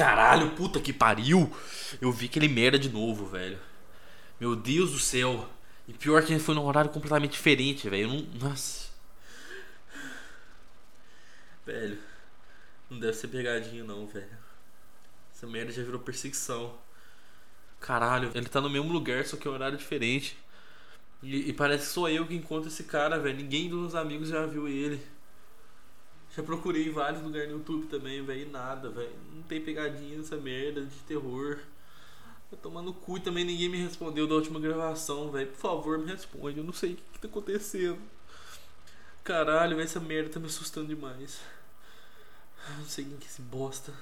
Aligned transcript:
Caralho, 0.00 0.52
puta 0.52 0.80
que 0.80 0.94
pariu. 0.94 1.54
Eu 2.00 2.10
vi 2.10 2.24
aquele 2.24 2.48
merda 2.48 2.78
de 2.78 2.88
novo, 2.88 3.26
velho. 3.26 3.58
Meu 4.40 4.56
Deus 4.56 4.92
do 4.92 4.98
céu. 4.98 5.46
E 5.86 5.92
pior 5.92 6.24
que 6.24 6.38
foi 6.38 6.54
num 6.54 6.64
horário 6.64 6.90
completamente 6.90 7.32
diferente, 7.32 7.86
velho. 7.86 8.08
Não. 8.08 8.48
Nossa. 8.48 8.88
Velho. 11.66 11.98
Não 12.88 12.98
deve 12.98 13.12
ser 13.12 13.28
pegadinha, 13.28 13.84
não, 13.84 14.06
velho. 14.06 14.38
Essa 15.34 15.46
merda 15.46 15.70
já 15.70 15.82
virou 15.82 16.00
perseguição. 16.00 16.78
Caralho, 17.78 18.30
ele 18.34 18.48
tá 18.48 18.58
no 18.58 18.70
mesmo 18.70 18.90
lugar, 18.90 19.26
só 19.26 19.36
que 19.36 19.46
é 19.46 19.50
um 19.50 19.54
horário 19.54 19.76
diferente. 19.76 20.34
E, 21.22 21.50
e 21.50 21.52
parece 21.52 21.88
que 21.88 21.92
sou 21.92 22.08
eu 22.08 22.26
que 22.26 22.34
encontro 22.34 22.68
esse 22.68 22.84
cara, 22.84 23.18
velho. 23.18 23.36
Ninguém 23.36 23.68
dos 23.68 23.94
amigos 23.94 24.30
já 24.30 24.46
viu 24.46 24.66
ele. 24.66 24.98
Já 26.36 26.42
procurei 26.42 26.88
em 26.88 26.92
vários 26.92 27.22
lugares 27.22 27.48
no 27.48 27.56
YouTube 27.56 27.86
também, 27.86 28.24
velho. 28.24 28.50
Nada, 28.50 28.88
velho. 28.88 29.12
Não 29.34 29.42
tem 29.42 29.60
pegadinha 29.60 30.18
nessa 30.18 30.36
merda 30.36 30.82
de 30.82 30.96
terror. 31.00 31.58
Vai 32.50 32.60
tomar 32.60 32.82
no 32.82 32.92
cu 32.92 33.16
e 33.16 33.20
também 33.20 33.44
ninguém 33.44 33.68
me 33.68 33.78
respondeu 33.78 34.26
da 34.26 34.34
última 34.34 34.60
gravação, 34.60 35.30
velho. 35.30 35.48
Por 35.48 35.58
favor, 35.58 35.98
me 35.98 36.06
responde. 36.06 36.58
Eu 36.58 36.64
não 36.64 36.72
sei 36.72 36.92
o 36.92 36.96
que, 36.96 37.02
que 37.12 37.18
tá 37.18 37.28
acontecendo. 37.28 37.98
Caralho, 39.24 39.80
essa 39.80 40.00
merda 40.00 40.30
tá 40.30 40.40
me 40.40 40.46
assustando 40.46 40.88
demais. 40.88 41.40
Eu 42.68 42.76
não 42.78 42.84
sei 42.84 43.04
quem 43.04 43.16
que 43.16 43.26
é 43.26 43.28
esse 43.28 43.42
bosta. 43.42 43.92